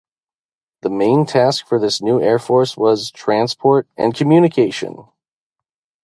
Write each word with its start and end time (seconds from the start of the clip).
The 0.81 0.89
main 0.89 1.27
task 1.27 1.67
for 1.67 1.77
this 1.79 2.01
new 2.01 2.19
air 2.19 2.39
force 2.39 2.75
was 2.75 3.11
transport 3.11 3.87
and 3.95 4.15
communication. 4.15 5.05